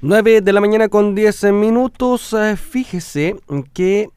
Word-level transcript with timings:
9 0.00 0.42
de 0.42 0.52
la 0.52 0.60
mañana 0.60 0.88
con 0.88 1.16
10 1.16 1.52
minutos. 1.54 2.32
Eh, 2.32 2.56
fíjese 2.56 3.34
que 3.72 4.08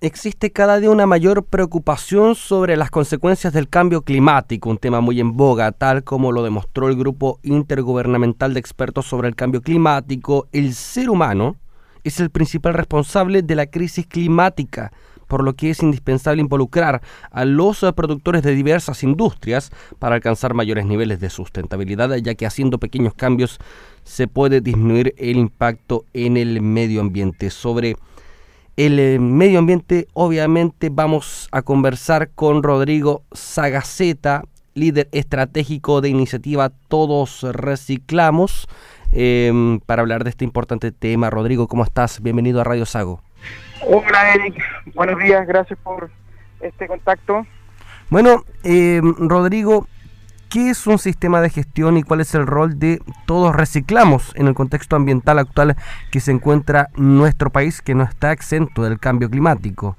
existe 0.00 0.50
cada 0.50 0.80
día 0.80 0.88
una 0.88 1.04
mayor 1.04 1.44
preocupación 1.44 2.34
sobre 2.34 2.74
las 2.78 2.90
consecuencias 2.90 3.52
del 3.52 3.68
cambio 3.68 4.00
climático, 4.00 4.70
un 4.70 4.78
tema 4.78 5.02
muy 5.02 5.20
en 5.20 5.36
boga, 5.36 5.72
tal 5.72 6.04
como 6.04 6.32
lo 6.32 6.42
demostró 6.42 6.88
el 6.88 6.96
grupo 6.96 7.38
intergubernamental 7.42 8.54
de 8.54 8.60
expertos 8.60 9.04
sobre 9.04 9.28
el 9.28 9.36
cambio 9.36 9.60
climático. 9.60 10.48
El 10.52 10.72
ser 10.72 11.10
humano 11.10 11.56
es 12.02 12.18
el 12.18 12.30
principal 12.30 12.72
responsable 12.72 13.42
de 13.42 13.56
la 13.56 13.66
crisis 13.66 14.06
climática 14.06 14.90
por 15.26 15.44
lo 15.44 15.54
que 15.54 15.70
es 15.70 15.82
indispensable 15.82 16.40
involucrar 16.40 17.02
a 17.30 17.44
los 17.44 17.84
productores 17.94 18.42
de 18.42 18.54
diversas 18.54 19.02
industrias 19.02 19.70
para 19.98 20.14
alcanzar 20.14 20.54
mayores 20.54 20.86
niveles 20.86 21.20
de 21.20 21.30
sustentabilidad, 21.30 22.14
ya 22.16 22.34
que 22.34 22.46
haciendo 22.46 22.78
pequeños 22.78 23.14
cambios 23.14 23.58
se 24.04 24.28
puede 24.28 24.60
disminuir 24.60 25.14
el 25.18 25.36
impacto 25.36 26.04
en 26.12 26.36
el 26.36 26.60
medio 26.60 27.00
ambiente. 27.00 27.50
Sobre 27.50 27.96
el 28.76 28.98
eh, 28.98 29.18
medio 29.18 29.58
ambiente, 29.58 30.06
obviamente 30.12 30.90
vamos 30.90 31.48
a 31.50 31.62
conversar 31.62 32.30
con 32.34 32.62
Rodrigo 32.62 33.22
Sagaceta, 33.32 34.44
líder 34.74 35.08
estratégico 35.12 36.00
de 36.02 36.10
iniciativa 36.10 36.70
Todos 36.88 37.42
Reciclamos, 37.42 38.68
em, 39.12 39.80
para 39.80 40.02
hablar 40.02 40.24
de 40.24 40.30
este 40.30 40.44
importante 40.44 40.92
tema. 40.92 41.30
Rodrigo, 41.30 41.68
¿cómo 41.68 41.84
estás? 41.84 42.20
Bienvenido 42.20 42.60
a 42.60 42.64
Radio 42.64 42.84
Sago. 42.84 43.25
Hola 43.82 44.34
Eric, 44.34 44.62
buenos 44.94 45.18
días, 45.18 45.46
gracias 45.46 45.78
por 45.82 46.10
este 46.60 46.86
contacto. 46.86 47.46
Bueno, 48.08 48.44
eh, 48.64 49.00
Rodrigo, 49.02 49.86
¿qué 50.50 50.70
es 50.70 50.86
un 50.86 50.98
sistema 50.98 51.40
de 51.40 51.50
gestión 51.50 51.96
y 51.96 52.02
cuál 52.02 52.20
es 52.20 52.34
el 52.34 52.46
rol 52.46 52.78
de 52.78 53.00
todos 53.26 53.54
reciclamos 53.54 54.34
en 54.36 54.46
el 54.46 54.54
contexto 54.54 54.96
ambiental 54.96 55.38
actual 55.38 55.76
que 56.10 56.20
se 56.20 56.32
encuentra 56.32 56.88
nuestro 56.96 57.50
país 57.50 57.82
que 57.82 57.94
no 57.94 58.04
está 58.04 58.32
exento 58.32 58.82
del 58.82 58.98
cambio 58.98 59.28
climático? 59.28 59.96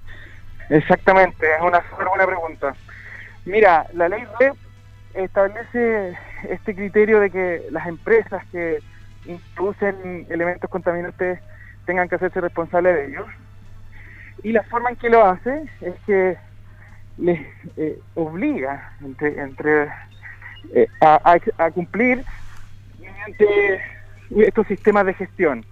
Exactamente, 0.69 1.45
es 1.55 1.61
una 1.61 1.81
súper 1.89 2.07
buena 2.07 2.25
pregunta. 2.25 2.73
Mira, 3.45 3.85
la 3.93 4.09
ley 4.09 4.23
REP 4.39 4.55
establece 5.13 6.17
este 6.49 6.75
criterio 6.75 7.19
de 7.19 7.29
que 7.29 7.67
las 7.71 7.87
empresas 7.87 8.43
que 8.51 8.79
introducen 9.25 10.25
elementos 10.29 10.69
contaminantes 10.69 11.39
tengan 11.87 12.07
que 12.07 12.15
hacerse 12.15 12.41
responsables 12.41 12.95
de 12.95 13.07
ellos. 13.07 13.25
Y 14.43 14.51
la 14.51 14.61
forma 14.63 14.91
en 14.91 14.97
que 14.97 15.09
lo 15.09 15.25
hace 15.25 15.63
es 15.81 15.95
que 16.05 16.37
les 17.17 17.39
eh, 17.77 17.99
obliga 18.13 18.93
entre, 19.01 19.41
entre 19.41 19.87
eh, 20.75 20.87
a, 21.01 21.39
cumplir 21.71 22.23
mediante 22.99 23.81
estos 24.35 24.67
sistemas 24.67 25.05
de 25.07 25.15
gestión, 25.15 25.65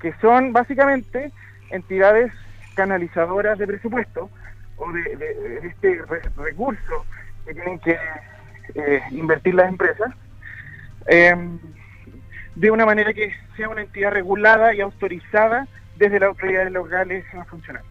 que 0.00 0.12
son 0.20 0.52
básicamente 0.52 1.32
entidades 1.70 2.30
canalizadoras 2.74 3.58
de 3.58 3.66
presupuesto 3.66 4.28
o 4.76 4.92
de, 4.92 5.60
este 5.62 6.02
recurso 6.36 7.06
que 7.46 7.54
tienen 7.54 7.78
que 7.78 7.96
eh, 8.74 9.02
invertir 9.12 9.54
las 9.54 9.68
empresas, 9.68 10.12
em, 11.06 11.58
de 12.60 12.70
una 12.70 12.84
manera 12.84 13.14
que 13.14 13.32
sea 13.56 13.70
una 13.70 13.80
entidad 13.80 14.10
regulada 14.10 14.74
y 14.74 14.82
autorizada 14.82 15.66
desde 15.96 16.20
las 16.20 16.28
autoridades 16.28 16.70
locales 16.70 17.24
a 17.34 17.44
funcionar. 17.46 17.82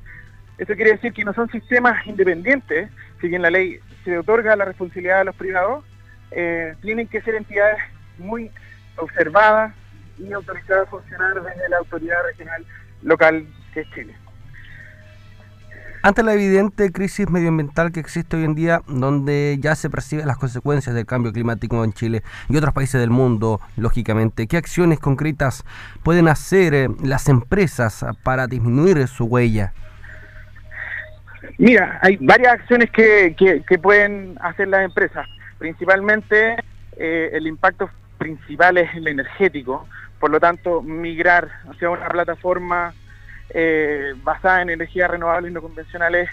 Eso 0.60 0.76
quiere 0.76 0.92
decir 0.92 1.12
que 1.12 1.26
no 1.26 1.34
son 1.34 1.50
sistemas 1.50 2.06
independientes, 2.06 2.88
si 3.20 3.30
bien 3.30 3.42
la 3.42 3.50
ley 3.50 3.80
se 4.06 4.16
otorga 4.16 4.56
la 4.56 4.66
responsabilidad 4.66 5.22
a 5.22 5.24
los 5.24 5.36
privados, 5.36 5.84
eh, 6.30 6.76
tienen 6.84 7.08
que 7.08 7.20
ser 7.22 7.34
entidades 7.34 7.80
muy 8.20 8.52
observadas 8.98 9.74
y 10.20 10.32
autorizadas 10.34 10.88
a 10.88 10.92
funcionar 10.92 11.42
desde 11.42 11.68
la 11.68 11.78
autoridad 11.78 12.24
regional 12.26 12.64
local 13.02 13.48
que 13.74 13.80
es 13.80 13.90
Chile. 13.90 14.16
Ante 16.02 16.24
la 16.24 16.34
evidente 16.34 16.94
crisis 16.94 17.30
medioambiental 17.30 17.92
que 17.92 18.00
existe 18.00 18.38
hoy 18.38 18.46
en 18.46 18.56
día, 18.56 18.82
donde 18.88 19.58
ya 19.60 19.76
se 19.76 19.90
perciben 19.90 20.28
las 20.28 20.38
consecuencias 20.38 20.96
del 20.96 21.06
cambio 21.06 21.34
climático 21.34 21.84
en 21.84 21.92
Chile 21.92 22.24
y 22.48 22.56
otros 22.56 22.74
países 22.74 23.02
del 23.02 23.10
mundo, 23.10 23.60
lógicamente, 23.76 24.48
¿qué 24.48 24.56
acciones 24.56 25.00
concretas 25.00 25.66
pueden 26.02 26.30
hacer 26.30 26.74
eh, 26.74 26.88
las 27.04 27.28
empresas 27.28 28.06
para 28.24 28.48
disminuir 28.48 29.06
su 29.10 29.26
huella? 29.26 29.74
Mira, 31.58 32.00
hay 32.02 32.16
varias 32.22 32.54
acciones 32.54 32.90
que, 32.92 33.36
que, 33.38 33.78
pueden 33.78 34.38
hacer 34.40 34.70
las 34.70 34.86
empresas. 34.86 35.28
Principalmente 35.58 36.56
eh, 36.96 37.32
el 37.34 37.46
impacto 37.46 37.90
principal 38.18 38.78
es 38.78 38.96
el 38.96 39.06
energético, 39.06 39.86
por 40.22 40.30
lo 40.30 40.40
tanto 40.40 40.82
migrar 40.82 41.50
hacia 41.70 41.90
una 41.90 42.08
plataforma 42.08 42.94
eh, 43.52 44.14
basada 44.24 44.62
en 44.62 44.70
energías 44.70 45.10
renovables 45.10 45.52
no 45.52 45.62
convencionales 45.62 46.30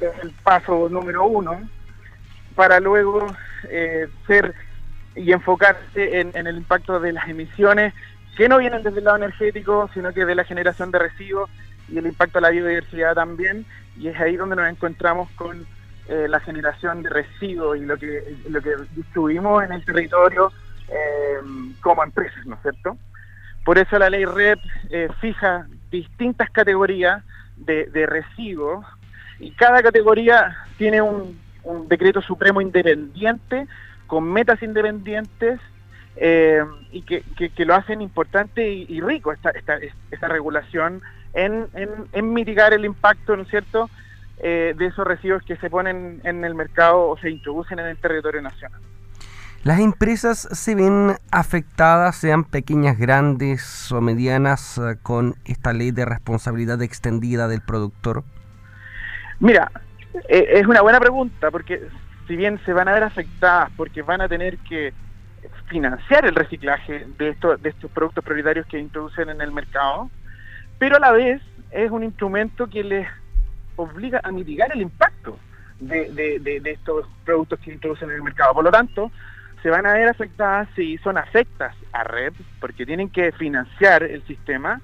es 0.00 0.10
el 0.22 0.30
paso 0.42 0.88
número 0.88 1.24
uno 1.26 1.60
para 2.54 2.80
luego 2.80 3.26
eh, 3.68 4.08
ser 4.26 4.54
y 5.14 5.30
enfocarse 5.32 6.20
en, 6.20 6.34
el 6.34 6.56
impacto 6.56 6.98
de 6.98 7.12
las 7.12 7.28
emisiones 7.28 7.92
que 8.36 8.48
no 8.48 8.58
vienen 8.58 8.82
desde 8.82 8.98
el 8.98 9.04
lado 9.04 9.18
energético, 9.18 9.88
sino 9.94 10.12
que 10.12 10.24
de 10.24 10.34
la 10.34 10.44
generación 10.44 10.90
de 10.90 10.98
residuos 10.98 11.50
y 11.88 11.98
el 11.98 12.06
impacto 12.06 12.38
a 12.38 12.40
la 12.40 12.50
biodiversidad 12.50 13.14
también, 13.14 13.64
y 13.96 14.08
es 14.08 14.18
ahí 14.18 14.36
donde 14.36 14.56
nos 14.56 14.68
encontramos 14.68 15.30
con 15.32 15.66
eh, 16.08 16.26
la 16.28 16.40
generación 16.40 17.02
de 17.02 17.10
residuos 17.10 17.76
y 17.76 17.84
lo 17.84 17.96
que, 17.96 18.36
lo 18.48 18.60
que 18.60 18.74
distribuimos 18.96 19.62
en 19.64 19.72
el 19.72 19.84
territorio 19.84 20.50
como 21.80 22.04
empresas, 22.04 22.44
¿no 22.46 22.56
es 22.56 22.62
cierto? 22.62 22.96
Por 23.64 23.78
eso 23.78 23.98
la 23.98 24.10
ley 24.10 24.24
REP 24.24 24.58
fija 25.20 25.66
distintas 25.94 26.50
categorías 26.50 27.22
de, 27.56 28.06
residuos 28.06 28.84
y 29.38 29.52
cada 29.52 29.82
categoría 29.82 30.56
tiene 30.76 31.00
un, 31.00 31.42
decreto 31.88 32.20
supremo 32.20 32.60
independiente 32.60 33.66
con 34.06 34.24
metas 34.24 34.62
independientes 34.62 35.60
y 36.92 37.02
que, 37.02 37.22
que, 37.56 37.64
lo 37.64 37.74
hacen 37.74 38.02
importante 38.02 38.68
y, 38.70 39.00
rico 39.00 39.32
esta, 39.32 39.50
esta, 39.50 39.78
esta 40.10 40.28
regulación 40.28 41.00
en, 41.32 41.66
en, 42.12 42.32
mitigar 42.32 42.74
el 42.74 42.84
impacto, 42.84 43.36
¿no 43.36 43.44
cierto?, 43.46 43.88
eh, 44.38 44.74
de 44.76 44.86
esos 44.86 45.06
residuos 45.06 45.42
que 45.44 45.56
se 45.56 45.70
ponen 45.70 46.20
en 46.24 46.44
el 46.44 46.54
mercado 46.54 47.08
o 47.08 47.16
se 47.18 47.30
introducen 47.30 47.78
en 47.78 47.86
el 47.86 47.96
territorio 47.96 48.42
nacional. 48.42 48.80
¿Las 49.64 49.80
empresas 49.80 50.46
se 50.52 50.74
ven 50.74 51.16
afectadas, 51.30 52.16
sean 52.16 52.44
pequeñas, 52.44 52.98
grandes 52.98 53.90
o 53.92 54.02
medianas, 54.02 54.76
eh, 54.76 54.96
con 55.02 55.36
esta 55.46 55.72
ley 55.72 55.90
de 55.90 56.04
responsabilidad 56.04 56.82
extendida 56.82 57.48
del 57.48 57.62
productor? 57.62 58.24
Mira, 59.40 59.72
eh, 60.28 60.48
es 60.56 60.66
una 60.66 60.82
buena 60.82 61.00
pregunta, 61.00 61.50
porque 61.50 61.80
si 62.28 62.36
bien 62.36 62.60
se 62.66 62.74
van 62.74 62.88
a 62.88 62.92
ver 62.92 63.04
afectadas 63.04 63.70
porque 63.74 64.02
van 64.02 64.20
a 64.20 64.28
tener 64.28 64.58
que 64.58 64.92
financiar 65.68 66.26
el 66.26 66.34
reciclaje 66.34 67.06
de, 67.16 67.30
estos 67.30 67.62
de 67.62 67.72
productos 67.94 68.22
prioritarios 68.22 68.66
que 68.66 68.78
introducen 68.78 69.30
en 69.30 69.40
el 69.40 69.50
mercado, 69.50 70.10
pero 70.78 70.96
a 70.96 71.00
la 71.00 71.12
vez 71.12 71.40
es 71.70 71.90
un 71.90 72.04
instrumento 72.04 72.68
que 72.68 72.84
les 72.84 73.08
obliga 73.76 74.20
a 74.24 74.30
mitigar 74.30 74.70
el 74.72 74.82
impacto 74.82 75.38
de, 75.80 76.60
estos 76.66 77.06
productos 77.24 77.58
que 77.60 77.72
introducen 77.72 78.10
en 78.10 78.16
el 78.16 78.22
mercado. 78.22 78.52
Por 78.52 78.64
lo 78.64 78.70
tanto, 78.70 79.10
se 79.64 79.70
van 79.70 79.86
a 79.86 79.94
ver 79.94 80.10
afectadas 80.10 80.68
si 80.76 80.98
son 80.98 81.16
afectas 81.16 81.74
a 81.90 82.04
red, 82.04 82.34
porque 82.60 82.84
tienen 82.84 83.08
que 83.08 83.32
financiar 83.32 84.02
el 84.02 84.22
sistema. 84.26 84.82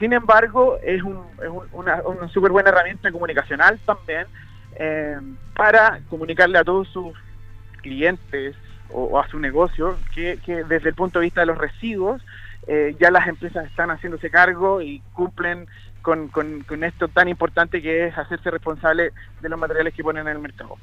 Sin 0.00 0.12
embargo, 0.12 0.78
es, 0.82 1.00
una, 1.70 2.02
súper 2.34 2.50
buena 2.50 2.70
herramienta 2.70 3.12
comunicacional 3.12 3.78
también 3.86 4.26
eh, 4.80 5.16
para 5.54 6.00
comunicarle 6.10 6.58
a 6.58 6.64
todos 6.64 6.88
sus 6.88 7.16
clientes 7.82 8.56
o, 8.90 9.16
a 9.20 9.28
su 9.28 9.38
negocio 9.38 9.96
que, 10.12 10.40
que 10.44 10.64
desde 10.64 10.88
el 10.88 10.96
punto 10.96 11.20
de 11.20 11.26
vista 11.26 11.42
de 11.42 11.46
los 11.46 11.58
residuos 11.58 12.20
eh, 12.66 12.96
ya 12.98 13.12
las 13.12 13.28
empresas 13.28 13.64
están 13.66 13.90
haciéndose 13.90 14.28
cargo 14.28 14.82
y 14.82 15.02
cumplen 15.12 15.68
con, 16.02 16.26
con, 16.30 16.82
esto 16.82 17.06
tan 17.06 17.28
importante 17.28 17.80
que 17.80 18.08
es 18.08 18.18
hacerse 18.18 18.50
responsable 18.50 19.12
de 19.40 19.48
los 19.48 19.58
materiales 19.58 19.94
que 19.94 20.02
ponen 20.02 20.26
en 20.26 20.34
el 20.34 20.42
mercado. 20.42 20.78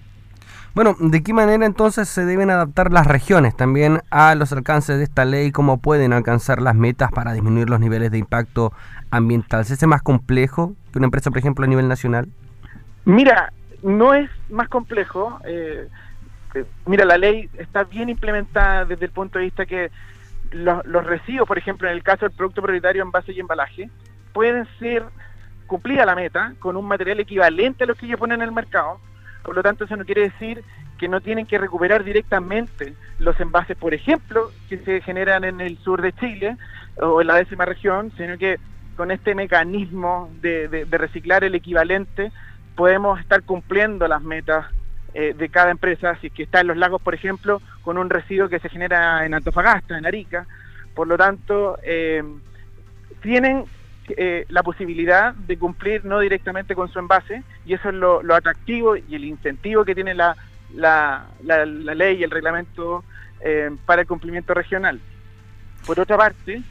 Bueno, 0.76 0.96
¿de 1.00 1.22
qué 1.22 1.34
manera 1.34 1.68
entonces 1.68 2.10
se 2.10 2.26
deben 2.26 2.50
adaptar 2.50 2.92
las 2.92 3.06
regiones 3.06 3.56
también 3.56 4.02
a 4.10 4.34
los 4.34 4.52
alcances 4.54 4.98
de 4.98 5.04
esta 5.04 5.24
ley? 5.24 5.52
¿Cómo 5.52 5.80
pueden 5.80 6.14
alcanzar 6.14 6.64
las 6.64 6.74
metas 6.74 7.12
para 7.12 7.34
disminuir 7.34 7.70
los 7.70 7.80
niveles 7.80 8.10
de 8.10 8.18
impacto 8.18 8.74
ambiental? 9.12 9.66
¿Se 9.66 9.74
hace 9.74 9.86
más 9.86 10.02
complejo 10.02 10.74
que 10.92 10.98
una 10.98 11.06
empresa, 11.06 11.30
por 11.30 11.38
ejemplo, 11.38 11.64
a 11.64 11.68
nivel 11.68 11.88
nacional? 11.88 12.28
Mira, 13.06 13.54
no 13.84 14.16
es 14.16 14.32
más 14.50 14.68
complejo. 14.68 15.40
Eh, 15.46 15.88
eh, 16.56 16.66
mira, 16.88 17.06
la 17.06 17.20
ley 17.20 17.52
está 17.60 17.84
bien 17.84 18.10
implementada 18.10 18.86
desde 18.86 19.06
el 19.06 19.12
punto 19.12 19.38
de 19.38 19.46
vista 19.46 19.68
que 19.68 19.92
los, 20.50 20.84
residuos, 21.06 21.48
por 21.48 21.60
ejemplo, 21.60 21.88
en 21.88 21.94
el 21.94 22.02
caso 22.02 22.26
del 22.26 22.36
producto 22.36 22.64
prioritario 22.64 23.04
envase 23.04 23.32
y 23.32 23.40
embalaje, 23.40 23.92
pueden 24.34 24.68
ser 24.80 25.06
cumplida 25.68 26.04
la 26.04 26.16
meta 26.16 26.54
con 26.58 26.78
un 26.78 26.86
material 26.86 27.20
equivalente 27.20 27.84
a 27.84 27.88
lo 27.88 27.94
que 27.94 28.08
ellos 28.08 28.20
ponen 28.20 28.42
en 28.42 28.48
el 28.48 28.52
mercado. 28.52 29.00
Por 29.44 29.56
lo 29.56 29.64
tanto, 29.64 29.86
eso 29.86 29.96
no 29.96 30.06
quiere 30.06 30.22
decir 30.22 30.64
que 30.98 31.08
no 31.08 31.22
tienen 31.22 31.46
que 31.46 31.58
recuperar 31.58 32.04
directamente 32.04 32.94
los 33.20 33.40
envases, 33.40 33.76
por 33.78 33.94
ejemplo, 33.94 34.52
que 34.70 34.78
se 34.80 35.02
generan 35.02 35.44
en 35.44 35.60
el 35.60 35.78
sur 35.80 36.02
de 36.02 36.14
Chile 36.14 36.58
o 36.98 37.22
en 37.22 37.28
la 37.28 37.36
décima 37.36 37.66
región, 37.66 38.12
sino 38.18 38.38
que 38.38 38.58
con 38.96 39.12
este 39.12 39.36
mecanismo 39.36 40.30
de, 40.42 40.88
reciclar 40.92 41.44
el 41.44 41.56
equivalente 41.56 42.32
podemos 42.76 43.20
estar 43.20 43.44
cumpliendo 43.44 44.08
las 44.08 44.22
metas 44.22 44.66
eh, 45.14 45.34
de 45.38 45.50
cada 45.50 45.72
empresa, 45.72 46.16
si 46.22 46.28
es 46.28 46.34
que 46.34 46.44
está 46.44 46.62
en 46.62 46.68
los 46.68 46.78
lagos, 46.78 47.02
por 47.02 47.14
ejemplo, 47.14 47.62
con 47.82 47.98
un 47.98 48.10
residuo 48.10 48.50
que 48.50 48.60
se 48.60 48.70
genera 48.70 49.26
en 49.26 49.34
Antofagasta, 49.34 49.98
en 49.98 50.06
Arica. 50.06 50.48
Por 50.96 51.08
lo 51.08 51.18
tanto, 51.18 51.78
eh, 51.84 52.24
tienen 53.22 53.66
eh, 54.10 54.46
la 54.50 54.64
posibilidad 54.64 55.34
de 55.34 55.58
cumplir 55.58 56.06
no 56.06 56.20
directamente 56.20 56.76
con 56.76 56.90
su 56.90 57.00
envase, 57.00 57.44
y 57.66 57.74
eso 57.74 57.90
es 57.90 57.96
lo, 57.96 58.22
atractivo 58.36 58.96
y 58.96 59.16
el 59.16 59.26
incentivo 59.26 59.86
que 59.86 59.96
tiene 59.96 60.14
la, 60.14 60.36
la, 60.74 61.26
ley 61.66 62.18
y 62.18 62.24
el 62.24 62.32
reglamento 62.32 63.04
para 63.86 64.02
el 64.02 64.08
cumplimiento 64.08 64.54
regional. 64.54 65.02
Por 65.86 66.00
otra 66.00 66.18
parte, 66.18 66.62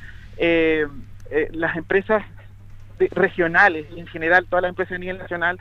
las 1.53 1.77
empresas 1.77 2.25
regionales 3.11 3.87
en 3.97 4.07
general 4.07 4.47
todas 4.49 4.63
las 4.63 4.71
empresas 4.71 4.95
a 4.95 4.99
nivel 4.99 5.19
nacional, 5.19 5.59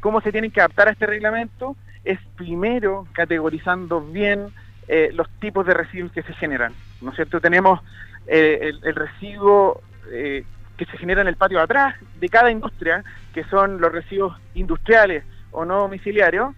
cómo 0.00 0.20
se 0.20 0.32
tienen 0.32 0.50
que 0.50 0.60
adaptar 0.60 0.88
a 0.88 0.92
este 0.92 1.06
reglamento 1.06 1.76
es 2.04 2.18
primero 2.36 3.06
categorizando 3.12 4.00
bien 4.00 4.48
eh, 4.88 5.10
los 5.14 5.28
tipos 5.40 5.66
de 5.66 5.74
residuos 5.74 6.12
que 6.12 6.22
se 6.22 6.34
generan. 6.34 6.74
¿No 7.00 7.10
es 7.10 7.16
cierto? 7.16 7.40
Tenemos 7.40 7.80
eh, 8.26 8.72
el, 8.82 8.94
residuo 8.94 9.80
eh, 10.10 10.44
que 10.76 10.84
se 10.86 10.98
genera 10.98 11.22
en 11.22 11.28
el 11.28 11.36
patio 11.36 11.58
de 11.58 11.64
atrás 11.64 11.94
de 12.18 12.28
cada 12.28 12.50
industria, 12.50 13.04
que 13.32 13.44
son 13.44 13.80
los 13.80 13.92
residuos 13.92 14.38
industriales 14.54 15.24
o 15.52 15.64
no 15.64 15.78
domiciliarios, 15.78 16.54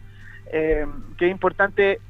que 0.50 0.86
es 1.18 1.30
importante 1.30 2.00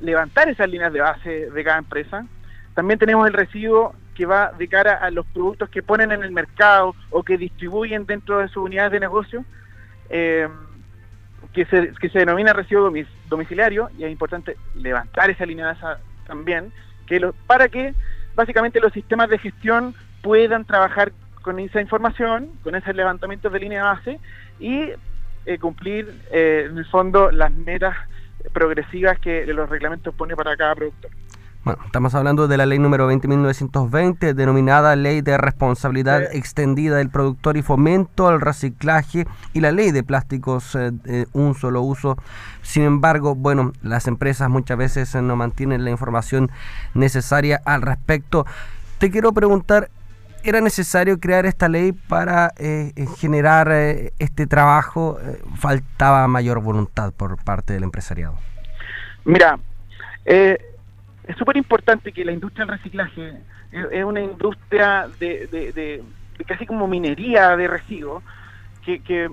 levantar 0.00 0.48
esas 0.48 0.68
líneas 0.68 0.92
de 0.92 1.00
base 1.00 1.50
de 1.50 1.64
cada 1.64 1.78
empresa. 1.78 2.26
También 2.74 2.98
tenemos 2.98 3.26
el 3.26 3.32
residuo 3.32 3.94
que 4.14 4.26
va 4.26 4.52
de 4.52 4.68
cara 4.68 4.94
a 4.94 5.10
los 5.10 5.26
productos 5.26 5.68
que 5.70 5.82
ponen 5.82 6.12
en 6.12 6.22
el 6.22 6.30
mercado 6.30 6.94
o 7.10 7.22
que 7.22 7.36
distribuyen 7.36 8.06
dentro 8.06 8.38
de 8.38 8.48
sus 8.48 8.64
unidades 8.64 8.92
de 8.92 9.00
negocio 9.00 9.44
que 11.54 11.64
se, 11.66 11.92
que 12.00 12.08
se 12.10 12.18
denomina 12.18 12.52
residuo 12.52 12.92
domiciliario 13.28 13.90
y 13.98 14.04
es 14.04 14.10
importante 14.10 14.56
levantar 14.74 15.30
esa 15.30 15.46
línea 15.46 15.76
también 16.26 16.72
que 17.06 17.20
lo, 17.20 17.32
para 17.46 17.68
que 17.68 17.94
básicamente 18.34 18.80
los 18.80 18.92
sistemas 18.92 19.28
de 19.28 19.38
gestión 19.38 19.94
puedan 20.22 20.64
trabajar 20.64 21.12
con 21.44 21.60
esa 21.60 21.80
información, 21.80 22.50
con 22.62 22.74
ese 22.74 22.94
levantamiento 22.94 23.50
de 23.50 23.60
línea 23.60 23.84
base 23.84 24.18
y 24.58 24.88
eh, 25.44 25.58
cumplir 25.60 26.22
eh, 26.32 26.68
en 26.70 26.78
el 26.78 26.86
fondo 26.86 27.30
las 27.30 27.52
metas 27.52 27.94
progresivas 28.52 29.18
que 29.18 29.44
los 29.46 29.68
reglamentos 29.68 30.14
pone 30.14 30.34
para 30.34 30.56
cada 30.56 30.74
productor. 30.74 31.10
Bueno, 31.64 31.82
estamos 31.84 32.14
hablando 32.14 32.48
de 32.48 32.56
la 32.56 32.66
ley 32.66 32.78
número 32.78 33.10
20.1920, 33.10 34.34
denominada 34.34 34.96
Ley 34.96 35.20
de 35.22 35.38
Responsabilidad 35.38 36.34
Extendida 36.34 36.96
del 36.96 37.08
Productor 37.08 37.56
y 37.56 37.62
Fomento 37.62 38.28
al 38.28 38.40
Reciclaje 38.40 39.26
y 39.54 39.60
la 39.60 39.72
Ley 39.72 39.90
de 39.90 40.02
Plásticos 40.02 40.74
eh, 40.74 40.92
de 40.92 41.26
un 41.32 41.54
solo 41.54 41.82
uso. 41.82 42.16
Sin 42.62 42.84
embargo, 42.84 43.34
bueno, 43.34 43.72
las 43.82 44.06
empresas 44.08 44.48
muchas 44.48 44.78
veces 44.78 45.14
no 45.14 45.36
mantienen 45.36 45.84
la 45.84 45.90
información 45.90 46.50
necesaria 46.94 47.60
al 47.64 47.82
respecto. 47.82 48.46
Te 48.98 49.10
quiero 49.10 49.32
preguntar, 49.32 49.90
¿era 50.44 50.60
necesario 50.60 51.18
crear 51.18 51.46
esta 51.46 51.68
ley 51.68 51.92
para 51.92 52.52
eh, 52.58 52.92
eh, 52.94 53.06
generar 53.18 53.72
este 54.18 54.46
trabajo? 54.46 55.18
¿Faltaba 55.58 56.28
mayor 56.28 56.60
voluntad 56.60 57.12
por 57.12 57.42
parte 57.42 57.72
del 57.72 57.82
empresariado? 57.82 58.38
Mira, 59.24 59.58
eh, 60.24 60.58
es 61.26 61.36
súper 61.36 61.56
importante 61.56 62.12
que 62.12 62.24
la 62.24 62.32
industria 62.32 62.66
del 62.66 62.76
reciclaje 62.76 63.38
es, 63.72 64.04
una 64.04 64.20
industria 64.20 65.08
de, 65.18 66.02
casi 66.46 66.66
como 66.66 66.86
minería 66.86 67.56
de 67.56 67.66
residuos, 67.66 68.22
que, 68.84 69.00
que 69.00 69.30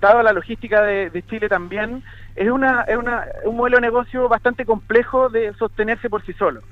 dado 0.00 0.22
la 0.22 0.32
logística 0.32 0.82
de, 0.82 1.24
Chile 1.28 1.48
también, 1.48 2.02
es, 2.34 2.50
una, 2.50 2.82
es 2.82 2.96
una, 2.96 3.26
un 3.44 3.56
modelo 3.56 3.76
de 3.76 3.82
negocio 3.82 4.28
bastante 4.28 4.64
complejo 4.64 5.28
de 5.28 5.52
sostenerse 5.54 6.08
por 6.08 6.24
sí 6.24 6.32
solo. 6.32 6.62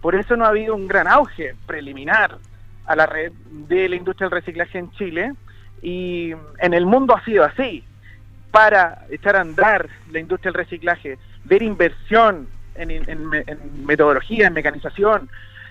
Por 0.00 0.14
eso 0.14 0.36
no 0.36 0.44
ha 0.44 0.48
habido 0.48 0.74
un 0.74 0.88
gran 0.88 1.06
auge 1.06 1.54
preliminar 1.66 2.38
a 2.86 2.96
la 2.96 3.06
red 3.06 3.32
de 3.50 3.88
la 3.88 3.96
industria 3.96 4.28
del 4.28 4.38
reciclaje 4.38 4.78
en 4.78 4.90
Chile 4.92 5.32
y 5.82 6.32
en 6.58 6.74
el 6.74 6.86
mundo 6.86 7.14
ha 7.14 7.24
sido 7.24 7.44
así. 7.44 7.84
Para 8.50 9.06
echar 9.10 9.36
a 9.36 9.40
andar 9.40 9.88
la 10.10 10.18
industria 10.18 10.52
del 10.52 10.64
reciclaje, 10.64 11.18
ver 11.44 11.62
inversión 11.62 12.48
en, 12.74 13.28
metodología, 13.86 14.46
en 14.46 14.52
mecanización 14.52 15.28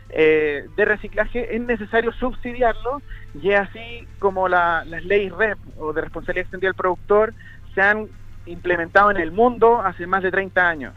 eh, 0.10 0.66
de 0.75 0.86
reciclaje, 0.86 1.56
es 1.56 1.62
necesario 1.62 2.12
subsidiarlo 2.13 3.02
y 3.42 3.52
así 3.52 4.07
como 4.19 4.48
las 4.50 4.86
leyes 5.06 5.31
REP 5.34 5.57
o 5.78 5.94
de 5.94 6.02
responsabilidad 6.02 6.44
extendida 6.44 6.69
del 6.69 6.75
productor 6.75 7.34
se 7.74 7.81
han 7.81 8.07
implementado 8.46 9.12
en 9.12 9.18
el 9.18 9.31
mundo 9.31 9.81
hace 9.81 10.07
más 10.07 10.24
de 10.24 10.31
30 10.31 10.68
años. 10.68 10.94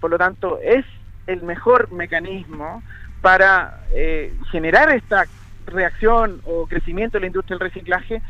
Por 0.00 0.10
lo 0.10 0.18
tanto, 0.18 0.58
es 0.62 0.84
el 1.26 1.42
mejor 1.42 1.92
mecanismo 1.92 2.82
para 3.20 3.84
eh, 3.92 4.34
generar 4.50 4.90
esta 4.94 5.26
reacción 5.66 6.40
o 6.44 6.66
crecimiento 6.66 7.18
de 7.18 7.22
la 7.22 7.26
industria 7.26 7.58
del 7.58 7.68
reciclaje 7.68 8.22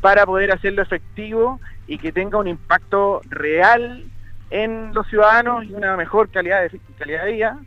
para 0.00 0.26
poder 0.26 0.52
hacerlo 0.52 0.82
efectivo 0.82 1.60
y 1.86 1.98
que 1.98 2.12
tenga 2.12 2.38
un 2.38 2.48
impacto 2.48 3.20
real 3.28 4.04
en 4.50 4.94
los 4.94 5.06
ciudadanos 5.08 5.64
y 5.64 5.74
una 5.74 5.96
mejor 5.96 6.30
calidad 6.30 6.62
de, 6.62 6.80
calidad 6.98 7.24
de 7.24 7.32
vida. 7.32 7.58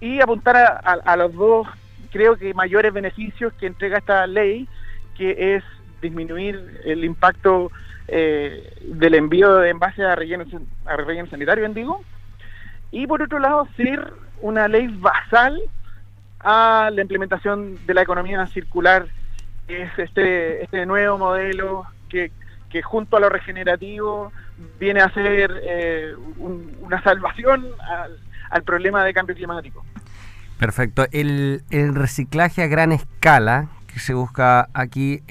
Y 0.00 0.20
apuntar 0.20 0.56
a, 0.56 1.16
los 1.16 1.34
dos, 1.34 1.68
creo 2.10 2.36
que 2.36 2.54
mayores 2.54 2.92
beneficios 2.92 3.52
que 3.54 3.66
entrega 3.66 3.98
esta 3.98 4.26
ley, 4.26 4.66
que 5.16 5.56
es 5.56 5.64
disminuir 6.00 6.80
el 6.84 7.04
impacto 7.04 7.70
eh, 8.08 8.72
del 8.82 9.14
envío 9.14 9.56
de 9.56 9.68
envases 9.68 10.06
a 10.06 10.14
relleno, 10.14 10.46
a 10.86 10.96
relleno 10.96 11.28
sanitario, 11.28 11.68
digo, 11.68 12.02
y 12.90 13.06
por 13.06 13.20
otro 13.20 13.38
lado 13.38 13.68
ser 13.76 14.14
una 14.40 14.68
ley 14.68 14.86
basal 14.88 15.60
a 16.40 16.90
la 16.92 17.02
implementación 17.02 17.78
de 17.86 17.94
la 17.94 18.02
economía 18.02 18.46
circular, 18.46 19.06
que 19.66 19.82
es 19.82 19.98
este, 19.98 20.64
este 20.64 20.86
nuevo 20.86 21.18
modelo 21.18 21.84
que, 22.08 22.32
que 22.70 22.82
junto 22.82 23.16
a 23.16 23.20
lo 23.20 23.28
regenerativo 23.28 24.32
viene 24.78 25.00
a 25.00 25.12
ser 25.12 25.60
eh, 25.62 26.14
una 26.38 27.02
salvación 27.02 27.66
al, 28.50 28.62
problema 28.62 29.04
de 29.04 29.12
cambio 29.12 29.34
climático. 29.34 29.84
Perfecto. 30.58 31.06
El, 31.12 31.62
reciclaje 31.70 32.62
a 32.62 32.66
gran 32.66 32.92
escala 32.92 33.68
que 33.86 33.98
se 33.98 34.14
busca 34.14 34.68
aquí, 34.72 35.22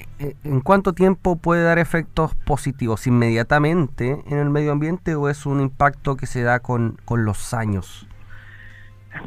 ¿en 0.43 0.60
cuánto 0.60 0.93
tiempo 0.93 1.38
puede 1.38 1.63
dar 1.63 1.79
efectos 1.79 2.36
positivos? 2.36 3.07
¿Inmediatamente 3.07 4.22
en 4.27 4.38
el 4.38 4.50
medio 4.50 4.72
ambiente 4.72 5.15
o 5.15 5.29
es 5.29 5.45
un 5.45 5.62
impacto 5.62 6.17
que 6.17 6.25
se 6.25 6.41
da 6.41 6.60
con, 6.60 6.98
los 7.10 7.53
años? 7.53 8.07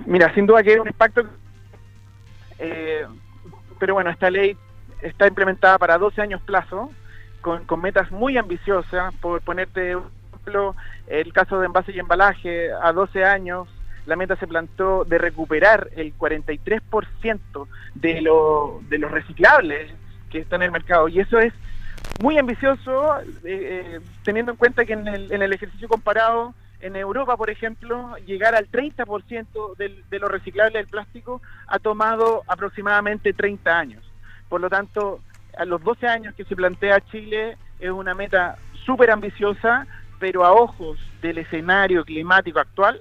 Mira, 0.06 0.32
sin 0.34 0.46
duda 0.46 0.62
que 0.62 0.74
es 0.74 0.80
un 0.80 0.88
impacto, 0.88 1.22
eh, 2.62 3.06
pero 3.78 3.94
bueno, 3.94 4.10
esta 4.10 4.30
ley 4.30 4.56
está 5.02 5.26
implementada 5.26 5.78
para 5.78 5.98
12 5.98 6.22
años 6.22 6.40
plazo, 6.42 6.90
con, 7.40 7.64
metas 7.80 8.10
muy 8.12 8.38
ambiciosas, 8.38 9.12
por 9.16 9.40
ponerte 9.40 9.96
un 9.96 10.04
ejemplo, 10.30 10.76
el 11.08 11.32
caso 11.32 11.58
de 11.58 11.66
envase 11.66 11.92
y 11.92 11.98
embalaje, 11.98 12.70
a 12.72 12.92
12 12.92 13.24
años 13.24 13.68
la 14.06 14.16
meta 14.16 14.36
se 14.36 14.46
plantó 14.46 15.04
de 15.04 15.18
recuperar 15.18 15.88
el 15.96 16.16
43% 16.16 17.68
de, 17.94 18.20
lo, 18.20 18.80
de 18.88 18.98
los 18.98 19.10
reciclables 19.10 19.92
que 20.30 20.38
están 20.38 20.62
en 20.62 20.66
el 20.66 20.72
mercado. 20.72 21.08
Y 21.08 21.20
eso 21.20 21.38
es 21.38 21.52
muy 22.20 22.36
ambicioso, 22.38 23.20
eh, 23.20 23.24
eh, 23.44 24.00
teniendo 24.24 24.52
en 24.52 24.58
cuenta 24.58 24.84
que 24.84 24.94
en 24.94 25.06
el, 25.06 25.32
en 25.32 25.42
el 25.42 25.52
ejercicio 25.52 25.88
comparado, 25.88 26.54
en 26.82 26.96
Europa, 26.96 27.36
por 27.36 27.48
ejemplo, 27.48 28.16
llegar 28.26 28.54
al 28.54 28.70
30% 28.70 29.76
del, 29.76 30.04
de 30.10 30.18
lo 30.18 30.28
reciclable 30.28 30.78
del 30.78 30.88
plástico 30.88 31.40
ha 31.68 31.78
tomado 31.78 32.42
aproximadamente 32.46 33.32
30 33.32 33.78
años. 33.78 34.12
Por 34.48 34.60
lo 34.60 34.68
tanto, 34.68 35.20
a 35.56 35.64
los 35.64 35.82
12 35.82 36.06
años 36.06 36.34
que 36.34 36.44
se 36.44 36.56
plantea 36.56 37.00
Chile 37.00 37.56
es 37.78 37.90
una 37.90 38.14
meta 38.14 38.56
súper 38.84 39.10
ambiciosa, 39.10 39.86
pero 40.18 40.44
a 40.44 40.52
ojos 40.52 40.98
del 41.22 41.38
escenario 41.38 42.04
climático 42.04 42.58
actual 42.58 43.00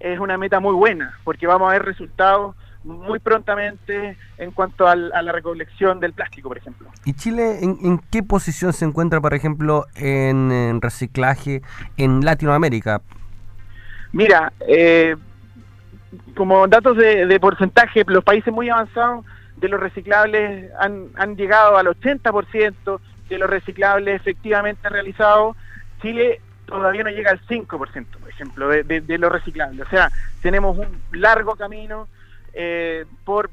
es 0.00 0.18
una 0.18 0.38
meta 0.38 0.60
muy 0.60 0.74
buena, 0.74 1.18
porque 1.24 1.46
vamos 1.46 1.68
a 1.68 1.72
ver 1.72 1.84
resultados 1.84 2.54
muy 2.84 3.18
prontamente 3.18 4.16
en 4.38 4.52
cuanto 4.52 4.86
a 4.86 4.94
la 4.94 5.32
recolección 5.32 5.98
del 5.98 6.12
plástico, 6.12 6.48
por 6.48 6.58
ejemplo. 6.58 6.88
¿Y 7.04 7.14
Chile 7.14 7.58
en, 7.62 7.98
qué 8.10 8.22
posición 8.22 8.72
se 8.72 8.84
encuentra, 8.84 9.20
por 9.20 9.34
ejemplo, 9.34 9.86
en, 9.96 10.80
reciclaje 10.80 11.62
en 11.96 12.24
Latinoamérica? 12.24 13.02
Mira, 14.16 14.50
eh, 14.66 15.14
como 16.34 16.66
datos 16.68 16.96
de, 16.96 17.38
porcentaje, 17.38 18.02
los 18.06 18.24
países 18.24 18.50
muy 18.50 18.70
avanzados 18.70 19.26
de 19.58 19.68
los 19.68 19.78
reciclables 19.78 20.70
han, 20.78 21.36
llegado 21.36 21.76
al 21.76 21.88
80% 21.88 22.98
de 23.28 23.38
los 23.38 23.50
reciclables 23.50 24.18
efectivamente 24.18 24.88
realizados. 24.88 25.54
Chile 26.00 26.40
todavía 26.64 27.04
no 27.04 27.10
llega 27.10 27.30
al 27.30 27.42
5%, 27.46 27.66
por 27.68 28.28
ejemplo, 28.30 28.68
de, 28.68 28.82
de, 28.82 29.18
lo 29.18 29.28
reciclable. 29.28 29.82
O 29.82 29.88
sea, 29.90 30.10
tenemos 30.40 30.78
un 30.78 30.98
largo 31.12 31.54
camino 31.54 32.08
eh, 32.54 33.04
por, 33.26 33.50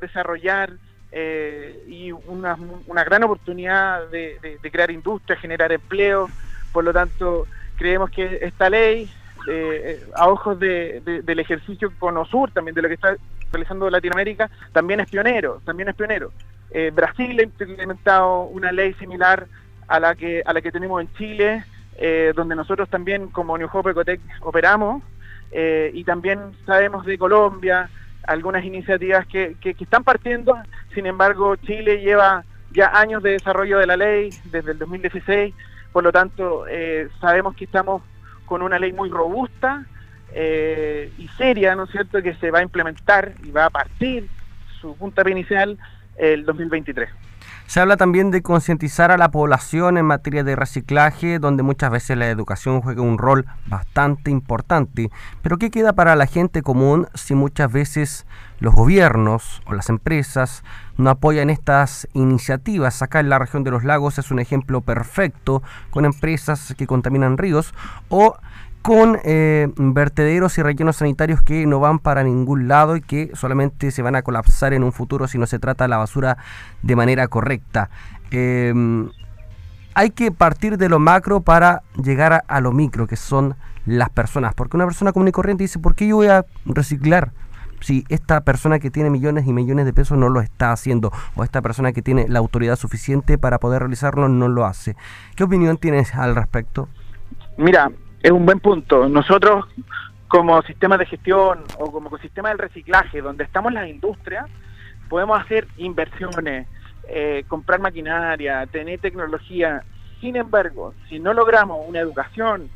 desarrollar 0.00 0.72
eh, 1.12 1.84
y 1.88 2.10
una, 2.10 2.56
gran 3.04 3.22
oportunidad 3.24 4.08
de, 4.08 4.58
crear 4.72 4.90
industria, 4.90 5.36
generar 5.36 5.72
empleo. 5.72 6.30
Por 6.72 6.84
lo 6.84 6.94
tanto, 6.94 7.46
creemos 7.76 8.08
que 8.08 8.38
esta 8.40 8.70
ley, 8.70 9.10
eh, 9.48 10.04
a 10.14 10.28
ojos 10.28 10.58
del 10.58 11.38
ejercicio 11.38 11.92
con 11.98 12.16
OSUR, 12.16 12.50
también 12.50 12.74
de 12.74 12.82
lo 12.82 12.88
que 12.88 12.94
está 12.94 13.16
realizando 13.52 13.88
Latinoamérica, 13.88 14.50
también 14.72 15.00
es 15.00 15.10
pionero, 15.10 15.60
también 15.64 15.88
es 15.88 15.94
pionero. 15.94 16.32
Brasil 16.92 17.38
ha 17.38 17.42
implementado 17.42 18.42
una 18.42 18.70
ley 18.70 18.92
similar 18.94 19.46
a 19.88 19.98
la 19.98 20.14
que 20.14 20.42
a 20.44 20.52
la 20.52 20.60
que 20.60 20.72
tenemos 20.72 21.00
en 21.00 21.12
Chile 21.14 21.64
eh, 21.98 22.34
donde 22.36 22.54
nosotros 22.54 22.90
también 22.90 23.28
como 23.28 23.56
New 23.56 23.70
Hope 23.72 23.94
operamos 24.42 25.02
eh, 25.50 25.90
y 25.94 26.04
también 26.04 26.52
sabemos 26.66 27.06
de 27.06 27.16
Colombia 27.16 27.88
algunas 28.24 28.66
iniciativas 28.66 29.26
que, 29.26 29.56
que, 29.62 29.74
están 29.78 30.04
partiendo, 30.04 30.58
sin 30.94 31.06
embargo 31.06 31.56
Chile 31.56 32.02
lleva 32.02 32.44
ya 32.72 32.88
años 32.88 33.22
de 33.22 33.30
desarrollo 33.30 33.78
de 33.78 33.86
la 33.86 33.96
ley 33.96 34.28
desde 34.50 34.72
el 34.72 34.78
2016, 34.78 35.54
por 35.90 36.04
lo 36.04 36.12
tanto 36.12 36.66
eh, 36.68 37.08
sabemos 37.18 37.56
que 37.56 37.64
estamos 37.64 38.02
con 38.46 38.62
una 38.62 38.78
ley 38.78 38.94
muy 38.94 39.10
robusta 39.10 39.86
y 40.34 41.28
seria, 41.36 41.74
¿no 41.76 41.84
es 41.84 41.90
cierto?, 41.90 42.22
que 42.22 42.34
se 42.36 42.50
va 42.50 42.60
a 42.60 42.62
implementar 42.62 43.34
y 43.40 43.50
va 43.50 43.66
a 43.66 43.70
partir 43.70 44.30
su 44.80 44.96
punta 44.96 45.28
inicial 45.28 45.78
el 46.16 46.44
2023. 46.46 47.10
Se 47.66 47.80
habla 47.80 47.96
también 47.96 48.30
de 48.30 48.42
concientizar 48.42 49.10
a 49.10 49.18
la 49.18 49.30
población 49.30 49.98
en 49.98 50.06
materia 50.06 50.44
de 50.44 50.54
reciclaje, 50.54 51.38
donde 51.38 51.62
muchas 51.62 51.90
veces 51.90 52.16
la 52.16 52.28
educación 52.28 52.80
juega 52.80 53.02
un 53.02 53.18
rol 53.18 53.46
bastante 53.66 54.30
importante. 54.30 55.10
Pero 55.42 55.58
¿qué 55.58 55.70
queda 55.70 55.92
para 55.92 56.16
la 56.16 56.26
gente 56.26 56.62
común 56.62 57.08
si 57.14 57.34
muchas 57.34 57.72
veces 57.72 58.26
los 58.60 58.74
gobiernos 58.74 59.62
o 59.66 59.74
las 59.74 59.88
empresas 59.88 60.62
no 60.96 61.10
apoyan 61.10 61.50
estas 61.50 62.08
iniciativas? 62.12 63.02
Acá 63.02 63.20
en 63.20 63.28
la 63.28 63.38
región 63.38 63.64
de 63.64 63.72
los 63.72 63.84
lagos 63.84 64.18
es 64.18 64.30
un 64.30 64.38
ejemplo 64.38 64.80
perfecto 64.80 65.62
con 65.90 66.04
empresas 66.04 66.74
que 66.78 66.86
contaminan 66.86 67.36
ríos 67.36 67.74
o 68.08 68.36
con 68.86 69.18
eh, 69.24 69.66
vertederos 69.76 70.56
y 70.58 70.62
rellenos 70.62 70.94
sanitarios 70.94 71.42
que 71.42 71.66
no 71.66 71.80
van 71.80 71.98
para 71.98 72.22
ningún 72.22 72.68
lado 72.68 72.94
y 72.94 73.00
que 73.00 73.32
solamente 73.34 73.90
se 73.90 74.00
van 74.00 74.14
a 74.14 74.22
colapsar 74.22 74.74
en 74.74 74.84
un 74.84 74.92
futuro 74.92 75.26
si 75.26 75.38
no 75.38 75.46
se 75.48 75.58
trata 75.58 75.88
la 75.88 75.96
basura 75.96 76.38
de 76.82 76.94
manera 76.94 77.26
correcta. 77.26 77.90
Em, 78.30 79.10
hay 79.94 80.10
que 80.10 80.30
partir 80.30 80.78
de 80.78 80.88
lo 80.88 81.00
macro 81.00 81.40
para 81.40 81.82
llegar 82.00 82.44
a, 82.46 82.60
lo 82.60 82.70
micro, 82.70 83.08
que 83.08 83.16
son 83.16 83.56
las 83.86 84.08
personas. 84.10 84.54
Porque 84.54 84.76
una 84.76 84.84
persona 84.84 85.10
común 85.10 85.26
y 85.26 85.32
corriente 85.32 85.64
dice, 85.64 85.80
¿por 85.80 85.96
qué 85.96 86.06
yo 86.06 86.14
voy 86.14 86.28
a 86.28 86.46
reciclar? 86.64 87.32
si 87.80 88.04
esta 88.08 88.40
persona 88.40 88.78
que 88.78 88.90
tiene 88.90 89.10
millones 89.10 89.46
y 89.46 89.52
millones 89.52 89.84
de 89.84 89.92
pesos 89.92 90.16
no 90.16 90.30
lo 90.30 90.40
está 90.40 90.72
haciendo 90.72 91.12
o 91.34 91.44
esta 91.44 91.60
persona 91.60 91.92
que 91.92 92.00
tiene 92.02 92.26
la 92.26 92.38
autoridad 92.38 92.76
suficiente 92.76 93.36
para 93.36 93.58
poder 93.58 93.80
realizarlo 93.80 94.28
no 94.28 94.48
lo 94.48 94.64
hace. 94.64 94.96
¿Qué 95.34 95.44
opinión 95.44 95.76
tienes 95.76 96.14
al 96.14 96.34
respecto? 96.34 96.88
Mira, 97.58 97.90
es 98.22 98.30
un 98.30 98.46
buen 98.46 98.60
punto. 98.60 99.08
Nosotros, 99.08 99.66
como 100.28 100.60
sistema 100.62 100.96
de 100.98 101.06
gestión 101.06 101.64
o 101.78 101.90
como 101.90 102.08
ecosistema 102.08 102.48
del 102.50 102.58
reciclaje, 102.58 103.20
donde 103.20 103.44
estamos 103.44 103.72
las 103.72 103.88
industrias, 103.88 104.46
podemos 105.08 105.40
hacer 105.40 105.68
inversiones, 105.76 106.66
eh, 107.08 107.44
comprar 107.48 107.80
maquinaria, 107.80 108.66
tener 108.66 109.00
tecnología. 109.00 109.82
Sin 110.20 110.36
embargo, 110.36 110.94
si 111.08 111.18
no 111.18 111.32
logramos 111.32 111.78
una 111.86 112.00
educación 112.00 112.68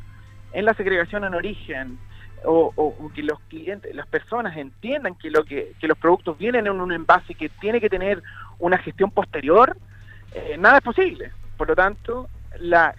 en 0.53 0.65
la 0.65 0.73
segregación 0.73 1.23
en 1.23 1.33
origen, 1.33 1.97
o, 2.43 3.11
que 3.13 3.23
los 3.23 3.39
clientes, 3.41 3.93
las 3.93 4.07
personas 4.07 4.57
entiendan 4.57 5.15
que 5.15 5.29
lo 5.29 5.43
que, 5.43 5.73
los 5.81 5.97
productos 5.97 6.37
vienen 6.37 6.67
en 6.67 6.79
un 6.79 6.91
envase 6.91 7.35
que 7.35 7.49
tiene 7.49 7.79
que 7.79 7.89
tener 7.89 8.23
una 8.59 8.77
gestión 8.77 9.11
posterior, 9.11 9.77
eh, 10.33 10.55
nada 10.57 10.77
es 10.77 10.83
posible. 10.83 11.31
Por 11.57 11.67
lo 11.67 11.75
tanto, 11.75 12.29
la 12.59 12.95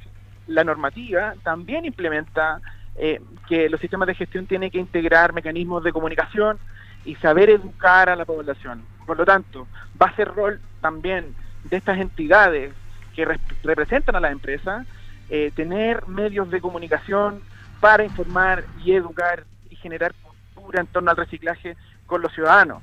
la 0.47 0.65
normativa 0.65 1.35
también 1.43 1.85
implementa 1.85 2.61
eh, 2.97 3.21
que 3.49 3.69
los 3.69 3.81
sistemas 3.81 4.07
de 4.07 4.15
gestión 4.15 4.47
tienen 4.47 4.71
que 4.71 4.79
integrar 4.79 5.33
mecanismos 5.33 5.83
de 5.83 5.93
comunicación 5.93 6.59
y 7.05 7.15
saber 7.17 7.51
educar 7.51 8.09
a 8.09 8.17
la 8.17 8.25
población. 8.25 8.85
Por 9.07 9.17
lo 9.17 9.25
tanto, 9.25 9.67
va 10.01 10.07
a 10.07 10.17
ser 10.17 10.29
rol 10.29 10.61
también 10.81 11.35
de 11.65 11.77
estas 11.77 11.99
entidades 11.99 12.73
que 13.15 13.27
representan 13.63 14.17
a 14.17 14.21
la 14.21 14.31
empresa 14.31 14.85
eh, 15.29 15.51
tener 15.55 16.07
medios 16.07 16.51
de 16.51 16.61
comunicación 16.61 17.43
para 17.81 18.05
informar 18.05 18.65
y 18.85 18.93
educar 18.93 19.45
y 19.71 19.77
generar 19.77 20.15
cultura 20.55 20.81
en 20.81 20.87
torno 20.87 21.11
al 21.11 21.17
reciclaje 21.17 21.77
con 22.07 22.23
los 22.23 22.33
ciudadanos. 22.33 22.83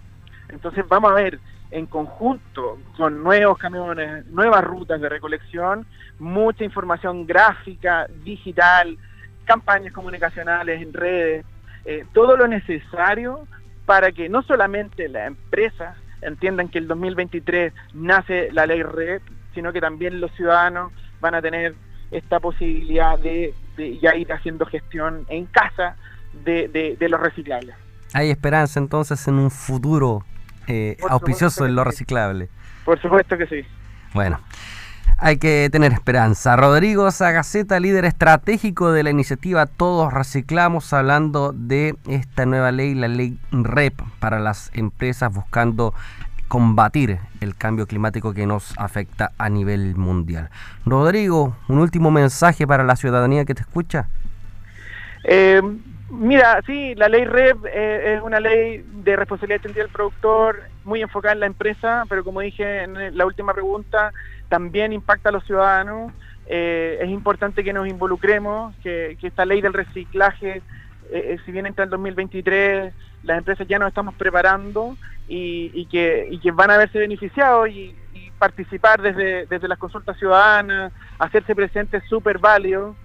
Entonces 0.49 0.87
vamos 0.87 1.11
a 1.11 1.15
ver 1.15 1.39
en 1.71 1.85
conjunto 1.85 2.79
con 2.97 3.23
nuevos 3.23 3.57
camiones, 3.57 4.25
nuevas 4.27 4.63
rutas 4.63 4.99
de 4.99 5.09
recolección, 5.09 5.85
mucha 6.17 6.63
información 6.63 7.27
gráfica, 7.27 8.07
digital, 8.23 8.97
campañas 9.45 9.93
comunicacionales 9.93 10.81
en 10.81 10.93
redes, 10.93 11.45
eh, 11.85 12.05
todo 12.13 12.37
lo 12.37 12.47
necesario 12.47 13.47
para 13.85 14.11
que 14.11 14.29
no 14.29 14.41
solamente 14.43 15.07
las 15.09 15.27
empresas 15.27 15.95
entiendan 16.21 16.69
que 16.69 16.79
el 16.79 16.87
2023 16.87 17.73
nace 17.93 18.51
la 18.51 18.65
ley 18.65 18.83
RED, 18.83 19.21
sino 19.53 19.71
que 19.71 19.81
también 19.81 20.19
los 20.19 20.31
ciudadanos 20.31 20.91
van 21.21 21.35
a 21.35 21.41
tener 21.41 21.75
esta 22.11 22.39
posibilidad 22.39 23.17
de, 23.17 23.53
ya 24.01 24.15
ir 24.15 24.31
haciendo 24.33 24.65
gestión 24.65 25.25
en 25.29 25.45
casa 25.45 25.95
de 26.43 26.97
los 26.99 27.19
reciclables. 27.19 27.75
Hay 28.13 28.31
esperanza 28.31 28.79
entonces 28.79 29.27
en 29.27 29.35
un 29.35 29.51
futuro 29.51 30.23
eh, 30.69 30.97
auspicioso 31.09 31.65
en 31.65 31.75
lo 31.75 31.83
reciclable. 31.83 32.49
Por 32.85 33.01
supuesto 33.01 33.37
que 33.37 33.47
sí. 33.47 33.65
Bueno, 34.13 34.39
hay 35.17 35.37
que 35.37 35.69
tener 35.71 35.91
esperanza. 35.91 36.55
Rodrigo 36.55 37.09
Sagaceta, 37.11 37.79
líder 37.79 38.05
estratégico 38.05 38.91
de 38.91 39.03
la 39.03 39.09
iniciativa 39.09 39.65
Todos 39.65 40.13
Reciclamos, 40.13 40.93
hablando 40.93 41.51
de 41.53 41.95
esta 42.07 42.45
nueva 42.45 42.71
ley, 42.71 42.93
la 42.93 43.07
ley 43.07 43.37
REP, 43.51 43.99
para 44.19 44.39
las 44.39 44.71
empresas 44.73 45.33
buscando 45.33 45.93
combatir 46.47 47.19
el 47.41 47.55
cambio 47.55 47.85
climático 47.85 48.33
que 48.33 48.45
nos 48.45 48.77
afecta 48.77 49.31
a 49.37 49.49
nivel 49.49 49.95
mundial. 49.95 50.49
Rodrigo, 50.85 51.55
un 51.67 51.79
último 51.79 52.11
mensaje 52.11 52.65
para 52.65 52.83
la 52.83 52.95
ciudadanía 52.95 53.45
que 53.45 53.55
te 53.55 53.61
escucha. 53.61 54.07
Eh, 55.23 55.61
Mira, 56.11 56.61
sí, 56.65 56.95
la 56.95 57.07
ley 57.07 57.23
REP 57.23 57.65
eh, 57.71 58.15
es 58.15 58.21
una 58.23 58.39
ley 58.39 58.83
de 59.03 59.15
responsabilidad 59.15 59.57
extendida 59.57 59.83
del 59.83 59.93
productor, 59.93 60.63
muy 60.83 61.01
enfocada 61.01 61.33
en 61.33 61.39
la 61.41 61.45
empresa, 61.45 62.03
pero 62.09 62.23
como 62.23 62.41
dije 62.41 62.83
en 62.83 63.15
la 63.15 63.25
última 63.27 63.53
pregunta, 63.53 64.11
también 64.49 64.91
impacta 64.91 65.29
a 65.29 65.31
los 65.31 65.45
ciudadanos. 65.45 66.11
Eh, 66.47 66.97
es 66.99 67.09
importante 67.09 67.63
que 67.63 67.73
nos 67.73 67.87
involucremos, 67.87 68.75
que, 68.81 69.17
esta 69.21 69.45
ley 69.45 69.61
del 69.61 69.73
reciclaje, 69.73 70.63
eh, 71.11 71.37
si 71.45 71.51
bien 71.51 71.67
entra 71.67 71.83
en 71.83 71.91
2023, 71.91 72.91
las 73.21 73.37
empresas 73.37 73.67
ya 73.67 73.77
nos 73.77 73.89
estamos 73.89 74.15
preparando 74.15 74.97
y, 75.27 75.85
que, 75.91 76.39
van 76.53 76.71
a 76.71 76.77
verse 76.77 76.97
beneficiados 76.97 77.69
y, 77.69 77.95
participar 78.39 79.01
desde, 79.01 79.45
desde 79.47 79.67
las 79.67 79.77
consultas 79.77 80.17
ciudadanas, 80.17 80.93
hacerse 81.19 81.53
presentes 81.53 82.01
súper 82.07 82.39
válido. 82.39 82.95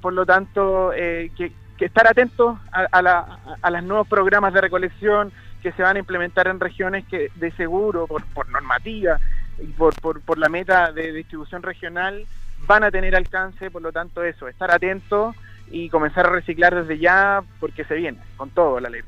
por 0.00 0.12
lo 0.12 0.24
tanto, 0.24 0.92
que, 0.94 1.52
que 1.80 1.86
estar 1.86 2.06
atentos 2.06 2.58
a, 2.72 3.24
a, 3.62 3.70
los 3.70 3.82
nuevos 3.84 4.06
programas 4.06 4.52
de 4.52 4.60
recolección 4.60 5.32
que 5.62 5.72
se 5.72 5.82
van 5.82 5.96
a 5.96 5.98
implementar 5.98 6.46
en 6.46 6.60
regiones 6.60 7.06
que 7.06 7.30
de 7.36 7.50
seguro, 7.52 8.06
por, 8.06 8.50
normativa 8.50 9.18
y 9.58 9.68
por, 9.68 9.98
por, 9.98 10.36
la 10.36 10.50
meta 10.50 10.92
de 10.92 11.10
distribución 11.10 11.62
regional, 11.62 12.26
van 12.66 12.84
a 12.84 12.90
tener 12.90 13.16
alcance, 13.16 13.70
por 13.70 13.80
lo 13.80 13.92
tanto 13.92 14.22
eso, 14.22 14.46
estar 14.46 14.70
atentos 14.70 15.34
y 15.70 15.88
comenzar 15.88 16.26
a 16.26 16.30
reciclar 16.30 16.74
desde 16.74 16.98
ya 16.98 17.40
porque 17.58 17.86
se 17.86 17.94
viene 17.94 18.18
con 18.36 18.50
todo 18.50 18.78
la 18.78 18.90
ley. 18.90 19.00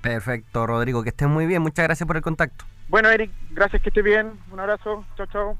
Perfecto, 0.00 0.66
Rodrigo, 0.66 1.02
que 1.02 1.10
estés 1.10 1.28
muy 1.28 1.44
bien, 1.44 1.60
muchas 1.60 1.84
gracias 1.84 2.06
por 2.06 2.16
el 2.16 2.22
contacto. 2.22 2.64
Bueno, 2.88 3.10
Eric, 3.10 3.30
gracias 3.50 3.82
que 3.82 3.90
estés 3.90 4.04
bien, 4.04 4.32
un 4.50 4.60
abrazo, 4.60 5.04
chao, 5.14 5.26
chao. 5.26 5.58